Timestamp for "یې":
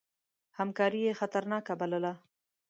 1.07-1.13